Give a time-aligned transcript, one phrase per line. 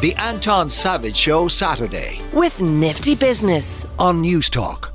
[0.00, 4.94] The Anton Savage Show Saturday with Nifty Business on News Talk.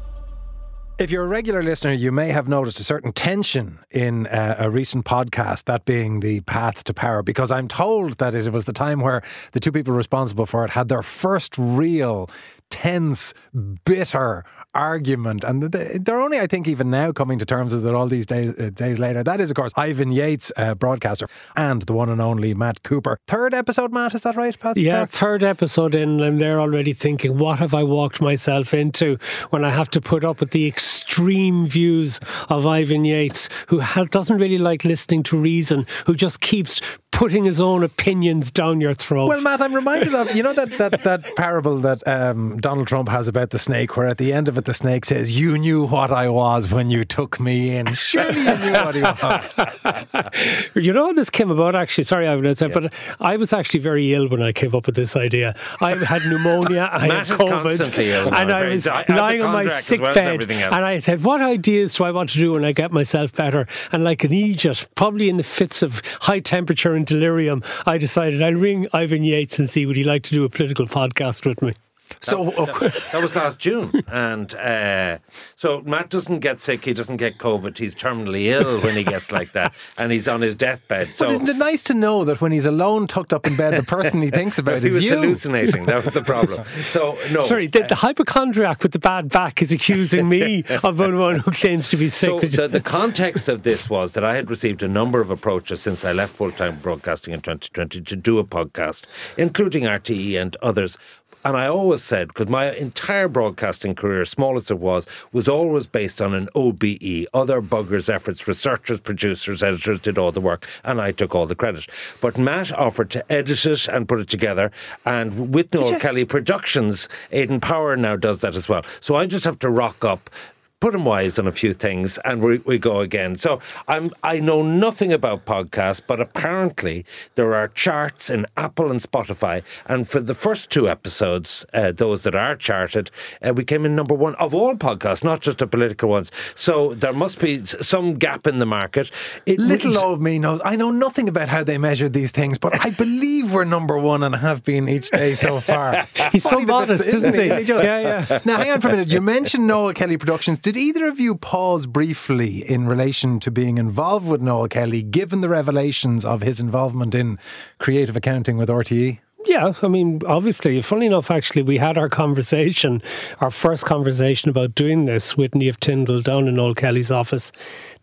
[0.97, 4.71] If you're a regular listener, you may have noticed a certain tension in uh, a
[4.71, 8.73] recent podcast, that being the path to power, because I'm told that it was the
[8.73, 9.21] time where
[9.52, 12.27] the two people responsible for it had their first real
[12.71, 13.35] tense,
[13.83, 14.43] bitter
[14.76, 15.44] argument.
[15.44, 18.54] And they're only, I think, even now coming to terms with it all these days,
[18.60, 19.24] uh, days later.
[19.24, 23.18] That is, of course, Ivan Yates, uh, broadcaster, and the one and only Matt Cooper.
[23.28, 24.78] Third episode, Matt, is that right, Pat?
[24.78, 29.18] Yeah, third episode in, and they're already thinking, what have I walked myself into
[29.50, 32.19] when I have to put up with the extreme views
[32.50, 36.81] of Ivan Yates, who ha- doesn't really like listening to reason, who just keeps
[37.16, 39.28] putting his own opinions down your throat.
[39.30, 43.08] Well, Matt, I'm reminded of you know that that, that parable that um, Donald Trump
[43.08, 45.88] has about the snake, where at the end of it the snake says, "You knew
[45.88, 47.86] what I was when you took me in.
[47.94, 52.03] Surely you knew what he was." you know this came about actually.
[52.03, 52.73] Sorry, I would say, yeah.
[52.73, 55.55] but I was actually very ill when I came up with this idea.
[55.80, 60.49] I had pneumonia, I had COVID, and I was lying on my sick well bed,
[60.49, 63.67] and I said, "What ideas do I want to do when I get myself better?"
[63.91, 68.41] And like an idiot, probably in the fits of high temperature and delirium, I decided
[68.41, 71.61] I'd ring Ivan Yates and see would he like to do a political podcast with
[71.61, 71.75] me.
[72.22, 75.17] So that, that, was last June, and uh,
[75.56, 76.86] so Matt doesn't get sick.
[76.86, 77.78] He doesn't get COVID.
[77.78, 81.16] He's terminally ill when he gets like that, and he's on his deathbed.
[81.16, 83.76] So but isn't it nice to know that when he's alone, tucked up in bed,
[83.76, 85.11] the person he thinks about he is was you?
[85.11, 85.86] hallucinating.
[85.86, 86.64] That was the problem.
[86.88, 91.17] So no, sorry, the, the hypochondriac with the bad back is accusing me of being
[91.17, 92.30] one who claims to be sick.
[92.30, 95.81] So the, the context of this was that I had received a number of approaches
[95.81, 99.03] since I left full time broadcasting in 2020 to do a podcast,
[99.38, 100.98] including RTE and others
[101.45, 105.85] and I always said, because my entire broadcasting career, small as it was, was always
[105.85, 107.27] based on an OBE.
[107.33, 111.55] Other buggers' efforts, researchers, producers, editors did all the work, and I took all the
[111.55, 111.87] credit.
[112.19, 114.71] But Matt offered to edit it and put it together.
[115.05, 118.83] And with Noel Kelly Productions, Aidan Power now does that as well.
[118.99, 120.31] So I just have to rock up
[120.79, 123.36] put him wise on a few things, and we, we go again.
[123.36, 127.05] So I'm I know nothing about podcasts, but apparently
[127.36, 132.22] there are charts in Apple and Spotify, and for the first two episodes, uh, those
[132.24, 133.09] that are charted,
[133.41, 136.31] uh, we came in number one of all podcasts, not just the political ones.
[136.56, 139.12] So there must be some gap in the market.
[139.46, 140.62] It, Little old me knows.
[140.66, 144.24] I know nothing about how they measure these things, but I believe we're number one
[144.24, 146.08] and have been each day so far.
[146.31, 147.47] He's so modest, isn't he?
[147.47, 148.40] yeah, yeah.
[148.46, 149.08] Now, hang on for a minute.
[149.09, 150.59] You mentioned Noel Kelly Productions.
[150.66, 155.42] Did either of you pause briefly in relation to being involved with Noel Kelly, given
[155.42, 157.38] the revelations of his involvement in
[157.78, 159.20] creative accounting with RTE?
[159.46, 163.00] Yeah, I mean, obviously, funny enough, actually, we had our conversation,
[163.42, 167.52] our first conversation about doing this with Niamh Tyndall down in Noel Kelly's office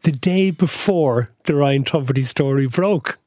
[0.05, 3.19] the day before the Ryan Tubridy story broke.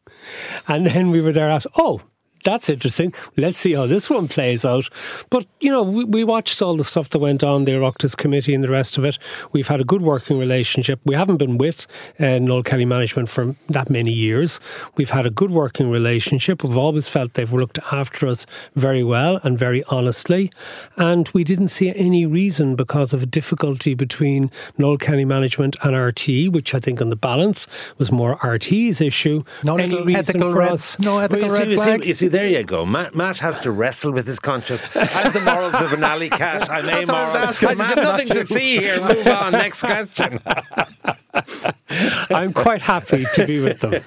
[0.66, 2.00] And then we were there at, oh,
[2.45, 3.13] that's interesting.
[3.35, 4.88] Let's see how this one plays out.
[5.29, 8.53] But, you know, we, we watched all the stuff that went on, the Oireachtas Committee
[8.53, 9.17] and the rest of it.
[9.51, 11.00] We've had a good working relationship.
[11.05, 11.88] We haven't been with
[12.19, 14.59] uh, Noel Kelly Management for that many years.
[14.95, 16.63] We've had a good working relationship.
[16.63, 18.45] We've always felt they've looked after us
[18.75, 20.51] very well and very honestly.
[20.97, 25.94] And we didn't see any reason because of a difficulty between Noel Kelly Management and
[25.94, 27.67] RTE, which I think on the balance
[27.97, 29.44] was more RTE's issue.
[29.63, 31.00] No any ethical red, us.
[31.00, 32.05] No ethical well, red see, flag.
[32.05, 32.85] You see, there you go.
[32.85, 34.84] Matt, Matt has to wrestle with his conscience.
[34.94, 36.69] I have the morals of an alley cat.
[36.69, 37.16] I'm amoral.
[37.16, 39.00] I, I have nothing to see here.
[39.00, 39.53] Move on.
[39.53, 40.41] Next question.
[42.29, 44.03] I'm quite happy to be with them,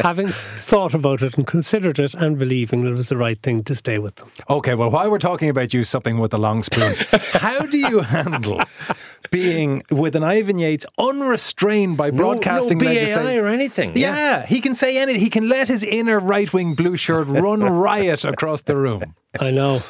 [0.00, 3.64] having thought about it and considered it and believing that it was the right thing
[3.64, 4.30] to stay with them.
[4.48, 6.94] Okay, well, while we're talking about you supping with a long spoon,
[7.32, 8.60] how do you handle
[9.30, 13.96] being with an Ivan Yates unrestrained by broadcasting no, no BAI legislation or anything?
[13.96, 14.14] Yeah.
[14.14, 15.20] yeah, he can say anything.
[15.20, 19.14] He can let his inner right wing blue shirt run riot across the room.
[19.38, 19.82] I know.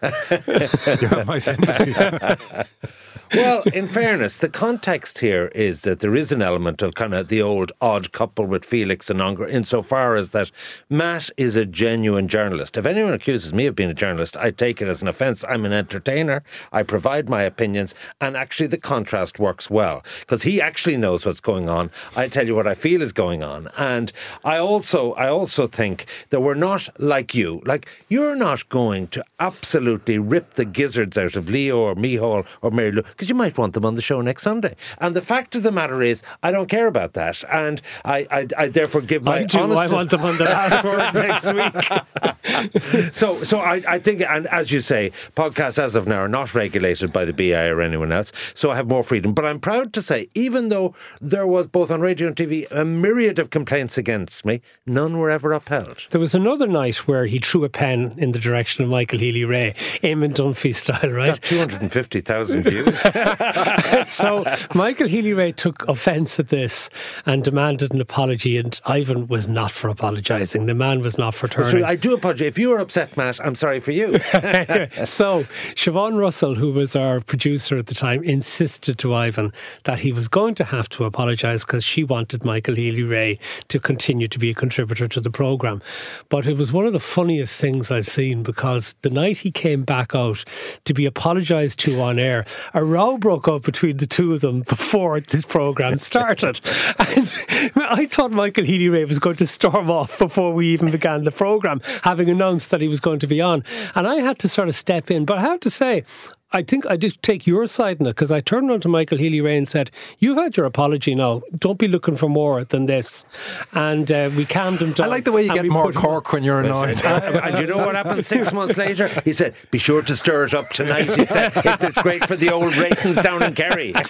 [3.34, 7.26] well, in fairness, the context here is that there is an element of kind of
[7.26, 10.52] the old odd couple with Felix and Oscar, insofar as that
[10.88, 12.76] Matt is a genuine journalist.
[12.76, 15.44] If anyone accuses me of being a journalist, I take it as an offence.
[15.48, 16.44] I'm an entertainer.
[16.70, 21.40] I provide my opinions, and actually the contrast works well because he actually knows what's
[21.40, 21.90] going on.
[22.14, 24.12] I tell you what I feel is going on, and
[24.44, 27.62] I also, I also think that we're not like you.
[27.66, 32.46] Like you're not going to absolutely absolutely rip the gizzards out of Leo or Micheál
[32.60, 34.74] or Mary Lou because you might want them on the show next Sunday.
[34.98, 38.46] And the fact of the matter is, I don't care about that, and I, I,
[38.58, 39.58] I therefore give my I do.
[39.58, 39.92] honest.
[39.92, 43.12] I want them on the last word next week.
[43.14, 46.54] so, so I, I think, and as you say, podcasts as of now are not
[46.54, 49.32] regulated by the BAI or anyone else, so I have more freedom.
[49.32, 52.84] But I'm proud to say, even though there was both on radio and TV a
[52.84, 56.08] myriad of complaints against me, none were ever upheld.
[56.10, 59.74] There was another night where he threw a pen in the direction of Michael Healy-Rae,
[60.02, 61.28] Eamon Dunphy style, right?
[61.28, 63.00] Got 250,000 views.
[64.12, 64.44] so
[64.74, 66.90] Michael Healy-Rae took offence at this
[67.26, 70.66] and demanded an apology, and Ivan was not for apologising.
[70.66, 71.84] The man was not for turning.
[71.84, 72.48] I do apologise.
[72.48, 74.18] If you were upset, Matt, I'm sorry for you.
[75.04, 75.44] so
[75.74, 79.52] Siobhan Russell, who was our producer at the time, insisted to Ivan
[79.84, 83.38] that he was going to have to apologise because she wanted Michael Healy-Rae
[83.68, 85.82] to continue to be a contributor to the programme.
[86.28, 89.67] But it was one of the funniest things I've seen because the night he came
[89.76, 90.44] back out
[90.84, 92.44] to be apologised to on air,
[92.74, 96.60] a row broke up between the two of them before this programme started.
[96.98, 97.32] and
[97.76, 101.80] I thought Michael Healy-Rae was going to storm off before we even began the programme,
[102.02, 103.64] having announced that he was going to be on.
[103.94, 105.24] And I had to sort of step in.
[105.24, 106.04] But I have to say,
[106.50, 109.18] I think I did take your side in it because I turned on to Michael
[109.18, 111.42] Healy-Rae and said, You've had your apology now.
[111.58, 113.26] Don't be looking for more than this.
[113.72, 115.06] And uh, we calmed him down.
[115.06, 117.04] I like the way you get more put him- cork when you're annoyed.
[117.04, 119.08] and, and you know what happened six months later?
[119.24, 122.50] He said, "Be sure to stir it up tonight." He said, "It's great for the
[122.50, 123.94] old ratings down in Kerry."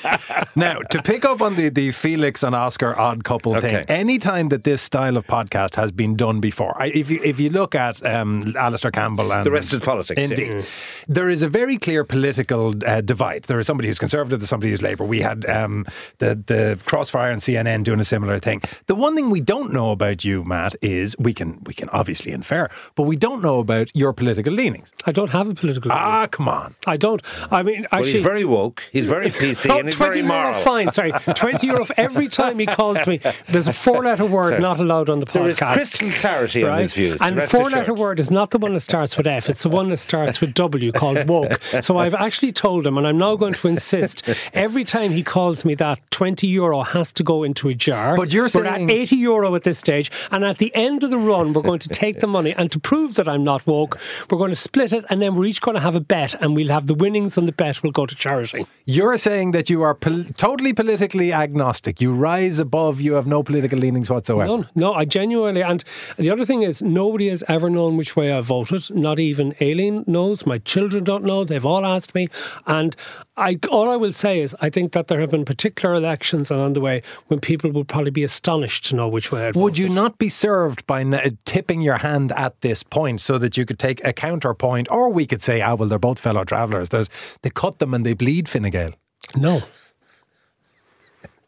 [0.55, 3.70] Now, to pick up on the, the Felix and Oscar odd couple Okay.
[3.70, 7.20] thing, any time that this style of podcast has been done before, I, if you
[7.23, 10.29] if you look at um, Alastair Campbell and The rest is politics, yeah.
[10.46, 10.64] indeed,
[11.08, 13.45] there is a very clear political uh, divide.
[13.45, 15.05] There is somebody who's conservative, there's somebody who's Labour.
[15.05, 15.87] We had um,
[16.19, 18.61] the the Crossfire and CNN doing a similar thing.
[18.87, 22.33] The one thing we don't know about you, Matt, is we can we can obviously
[22.33, 24.93] infer, but we don't know about your political leanings.
[25.07, 25.91] I don't have a political.
[25.93, 26.75] Ah, come on.
[26.87, 27.23] I don't.
[27.51, 28.13] I mean, Well, actually.
[28.13, 28.83] he's very woke.
[28.93, 31.13] He's very PC, Oh, and he's 20 very euro fine, sorry.
[31.13, 33.21] 20 euro every time he calls me.
[33.47, 34.61] There's a four letter word Sorry.
[34.61, 35.73] not allowed on the There is podcast.
[35.75, 37.21] crystal clarity on his views.
[37.23, 39.69] And the four letter word is not the one that starts with F, it's the
[39.69, 41.61] one that starts with W called woke.
[41.83, 44.23] So I've actually told him, and I'm now going to insist
[44.53, 48.17] every time he calls me that, 20 euro has to go into a jar.
[48.17, 51.11] But you're We're saying- at 80 euro at this stage, and at the end of
[51.11, 53.99] the run, we're going to take the money, and to prove that I'm not woke,
[54.31, 56.55] we're going to split it, and then we're each going to have a bet, and
[56.56, 58.67] we'll have the winnings on the bet will go to charity.
[58.85, 62.00] You're saying that you are pol- totally politically agnostic.
[62.00, 63.00] You rise above.
[63.00, 64.47] You have no political leanings whatsoever.
[64.47, 64.69] None.
[64.75, 65.62] No, I genuinely.
[65.62, 65.85] And
[66.17, 68.91] the other thing is, nobody has ever known which way I voted.
[68.91, 70.47] Not even Aileen knows.
[70.47, 71.44] My children don't know.
[71.44, 72.29] They've all asked me.
[72.67, 72.95] And
[73.37, 76.73] I, all I will say is, I think that there have been particular elections on
[76.73, 79.89] the way when people would probably be astonished to know which way I'd Would you
[79.89, 83.79] not be served by n- tipping your hand at this point so that you could
[83.79, 86.89] take a counterpoint, or we could say, ah, well, they're both fellow travellers.
[86.89, 87.09] There's
[87.43, 88.93] they cut them and they bleed Fine Gael.
[89.37, 89.63] No.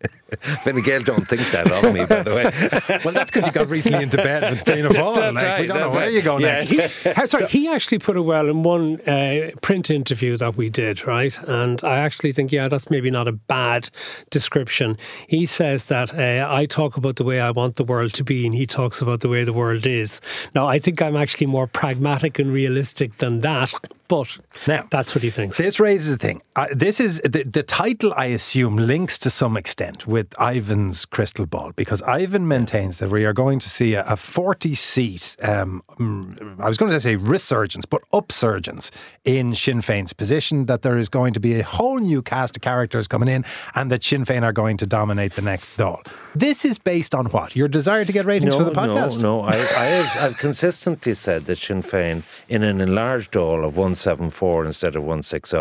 [0.85, 3.01] Gael don't think that of me, by the way.
[3.05, 5.15] Well, that's because you got recently into bed with Fáil.
[5.15, 6.13] That's like, we don't know where right.
[6.13, 6.65] you go Yeah.
[6.65, 7.07] next.
[7.07, 11.07] Uh, Sorry, he actually put it well in one uh, print interview that we did,
[11.07, 11.39] right?
[11.47, 13.91] And I actually think, yeah, that's maybe not a bad
[14.31, 14.97] description.
[15.27, 18.47] He says that uh, I talk about the way I want the world to be,
[18.47, 20.21] and he talks about the way the world is.
[20.55, 23.73] Now, I think I'm actually more pragmatic and realistic than that,
[24.11, 25.57] but Now- that's what he thinks.
[25.57, 26.43] This raises a thing.
[26.57, 31.47] Uh, this is the, the title, I assume, links to some extent with Ivan's crystal
[31.47, 35.85] ball because Ivan maintains that we are going to see a, a 40 seat, um,
[35.99, 38.91] mm, I was going to say resurgence, but upsurgence
[39.25, 42.63] in Sinn Féin's position, that there is going to be a whole new cast of
[42.63, 43.45] characters coming in
[43.77, 46.05] and that Sinn Féin are going to dominate the next Dáil.
[46.35, 47.55] This is based on what?
[47.55, 49.23] Your desire to get ratings for the podcast?
[49.23, 49.47] No, no.
[49.47, 53.77] I, I have, I've consistently said that Sinn Féin, in an enlarged Dáil of
[54.07, 55.57] 174 instead of 160,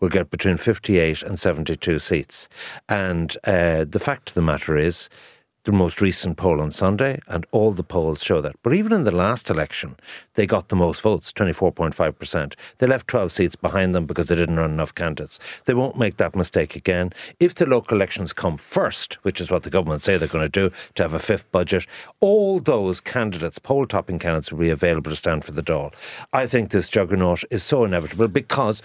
[0.00, 2.48] will get between 58 and 72 seats.
[2.88, 5.08] And uh, the fact of the matter is,
[5.64, 8.54] the most recent poll on Sunday, and all the polls show that.
[8.62, 9.96] But even in the last election,
[10.34, 12.54] they got the most votes, 24.5%.
[12.78, 15.40] They left 12 seats behind them because they didn't run enough candidates.
[15.64, 17.12] They won't make that mistake again.
[17.40, 20.68] If the local elections come first, which is what the government say they're going to
[20.68, 21.86] do, to have a fifth budget,
[22.20, 25.94] all those candidates, poll topping candidates, will be available to stand for the Dáil.
[26.32, 28.82] I think this juggernaut is so inevitable because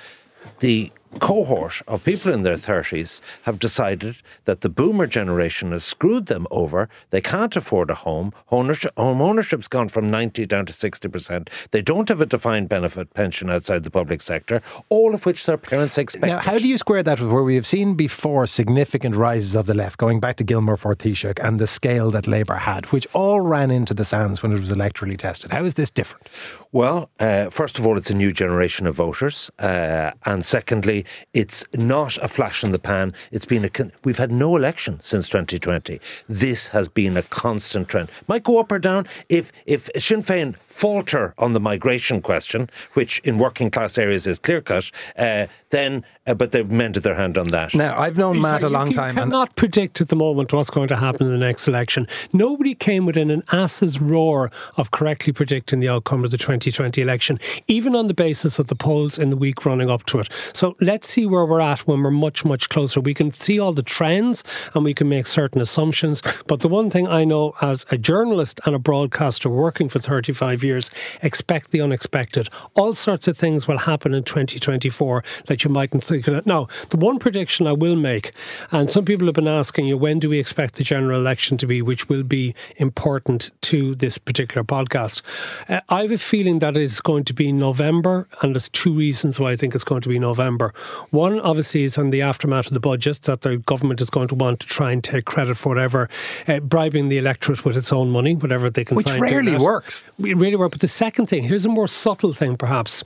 [0.60, 6.28] the cohort of people in their 30s have decided that the boomer generation has screwed
[6.28, 6.88] them over.
[7.10, 8.32] They can't afford a home.
[8.51, 11.50] Ownership, home ownership's gone from 90 down to 60%.
[11.72, 15.58] They don't have a defined benefit pension outside the public sector, all of which their
[15.58, 16.25] parents expect.
[16.25, 19.66] Now, how do you square that with where we have seen before significant rises of
[19.66, 23.08] the left, going back to Gilmore for Taoiseach and the scale that Labour had, which
[23.13, 25.51] all ran into the sands when it was electorally tested?
[25.51, 26.28] How is this different?
[26.72, 30.99] Well, uh, first of all, it's a new generation of voters, uh, and secondly,
[31.34, 33.13] it's not a flash in the pan.
[33.32, 36.00] It's been a con- we've had no election since 2020.
[36.27, 38.10] This has been a constant trend.
[38.27, 43.20] Might go up or down if if Sinn Féin falter on the migration question, which
[43.20, 44.91] in working class areas is clear cut.
[45.18, 47.74] Uh, then, uh, but they've mended their hand on that.
[47.75, 49.10] Now, I've known Matt a long you time.
[49.10, 52.08] and- cannot predict at the moment what's going to happen in the next election.
[52.34, 57.39] Nobody came within an ass's roar of correctly predicting the outcome of the 2020 election,
[57.68, 60.29] even on the basis of the polls in the week running up to it.
[60.53, 63.00] So let's see where we're at when we're much, much closer.
[63.00, 64.43] We can see all the trends
[64.74, 66.24] and we can make certain assumptions.
[66.48, 70.63] But the one thing I know as a journalist and a broadcaster working for 35
[70.63, 70.89] years,
[71.22, 72.50] expect the unexpected.
[72.74, 76.43] All sorts of things will happen in 2024 that you mightn't think of.
[76.48, 78.31] Now, the one prediction I will make,
[78.72, 81.67] and some people have been asking you, when do we expect the general election to
[81.67, 85.22] be, which will be important to this particular podcast?
[85.69, 89.39] Uh, I have a feeling that it's going to be November, and there's two reasons
[89.39, 90.74] why I think it's going to be November.
[91.12, 94.36] One, obviously, is on the aftermath of the budget, that the government is going to
[94.36, 96.10] want to try and take credit for whatever,
[96.48, 99.58] uh, bribing the electorate with its own money, whatever they can Which find doing rarely
[99.58, 100.06] works.
[100.20, 100.72] It really works.
[100.74, 103.04] But the second thing, here's a more subtle thing, perhaps.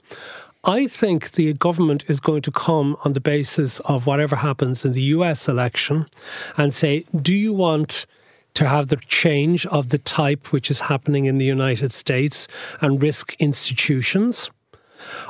[0.65, 4.93] I think the government is going to come on the basis of whatever happens in
[4.93, 6.07] the US election
[6.55, 8.05] and say, do you want
[8.53, 12.47] to have the change of the type which is happening in the United States
[12.79, 14.51] and risk institutions?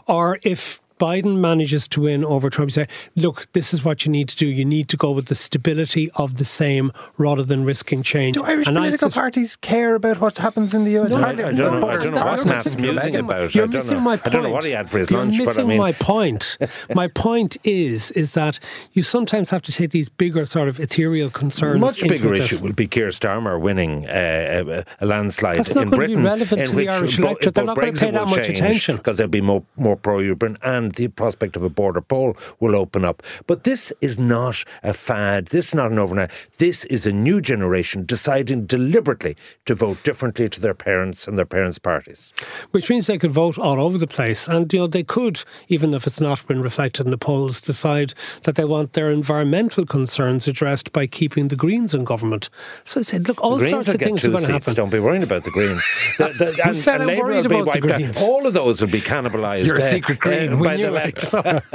[0.08, 4.12] Or if Biden manages to win over Trump, you say, look, this is what you
[4.12, 4.48] need to do.
[4.48, 8.36] You need to go with the stability of the same rather than risking change.
[8.38, 11.10] Do Irish And I political sus- parties care about what happens in the US?
[11.12, 11.88] No, I, I don't know.
[11.90, 13.54] I don't know not what Matt's the musing about.
[13.54, 14.04] You're I don't missing know.
[14.04, 15.78] my I don't know what he had for his You're lunch, missing but I mean,
[15.78, 16.58] my point.
[16.96, 18.60] my point is, is that
[18.94, 21.82] you sometimes have to take these bigger sort of ethereal concerns.
[21.82, 25.84] much into bigger issue will be Keir Starmer winning uh, a, a landslide That's not
[25.84, 27.56] in going to be Britain, relevant in to the which Irish bo- electorate.
[27.56, 28.96] They're not going to pay that much change attention.
[28.98, 33.06] because there'll be more more pro-European, and the prospect of a border poll will open
[33.06, 33.24] up.
[33.48, 35.48] But this is not a fad.
[35.48, 36.32] This is not an overnight.
[36.58, 39.36] This is a new generation deciding deliberately
[39.66, 42.34] to vote differently to their parents and their parents' parties.
[42.72, 44.48] which means they could vote all over the place.
[44.48, 48.14] And, you know, they could, even if it's not been reflected in the polls, decide
[48.44, 52.50] that they want their environmental concerns addressed by keeping the Greens in government.
[52.84, 54.74] So I said, look, all The sorts of things are going to happen.
[54.74, 55.84] Don't be worrying about the Greens.
[56.18, 57.98] The, the, and, said and I'm Labour worried about the wiped out.
[57.98, 58.22] Greens?
[58.22, 59.66] All of those will be cannibalised.
[59.66, 60.54] You're a uh, secret Green.
[60.54, 61.34] uh, we by knew the it.
[61.34, 61.74] left.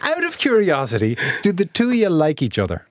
[0.04, 2.86] Out of curiosity, do the two of you like each other?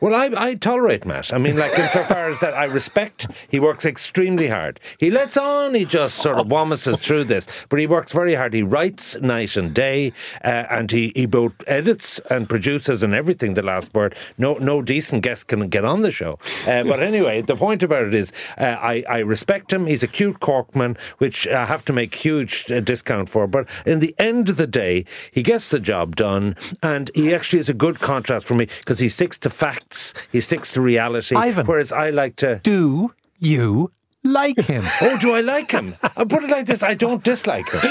[0.00, 1.32] Well, I, I tolerate Matt.
[1.32, 4.80] I mean, like, insofar as that I respect, he works extremely hard.
[4.98, 8.54] He lets on, he just sort of wommases through this, but he works very hard.
[8.54, 10.12] He writes night and day,
[10.44, 14.14] uh, and he, he both edits and produces and everything, the last word.
[14.38, 16.38] No no decent guest can get on the show.
[16.66, 19.86] Uh, but anyway, the point about it is, uh, I, I respect him.
[19.86, 23.46] He's a cute Corkman, which I have to make huge uh, discount for.
[23.46, 27.60] But in the end of the day, he gets the job done, and he actually
[27.60, 31.36] is a good contrast for me because he sticks to facts, he sticks to reality.
[31.36, 31.66] Ivan.
[31.66, 32.60] Whereas I like to.
[32.64, 33.92] Do you
[34.24, 34.82] like him?
[35.00, 35.96] Oh, do I like him?
[36.16, 37.80] I'll put it like this I don't dislike him.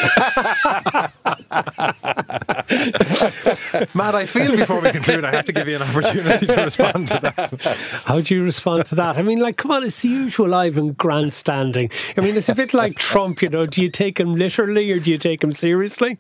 [3.93, 7.09] Matt, I feel before we conclude, I have to give you an opportunity to respond
[7.09, 7.77] to that.
[8.05, 9.17] How do you respond to that?
[9.17, 11.89] I mean, like, come on, it's the usual Ivan grandstanding.
[12.17, 13.65] I mean, it's a bit like Trump, you know.
[13.65, 16.17] Do you take him literally or do you take him seriously?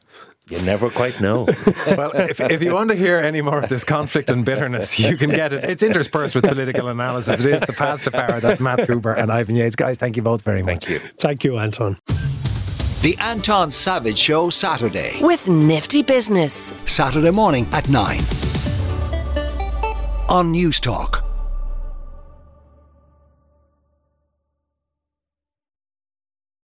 [0.51, 1.47] You never quite know.
[1.97, 5.17] Well, if, if you want to hear any more of this conflict and bitterness, you
[5.17, 5.63] can get it.
[5.63, 7.43] It's interspersed with political analysis.
[7.43, 8.39] It is the path to power.
[8.39, 9.75] That's Matt Cooper and Ivan Yates.
[9.75, 10.85] Guys, thank you both very much.
[10.85, 10.99] Thank you.
[11.19, 11.97] Thank you, Anton.
[13.01, 15.17] The Anton Savage Show Saturday.
[15.21, 16.73] With Nifty Business.
[16.85, 18.19] Saturday morning at 9.
[20.29, 21.30] On News Talk.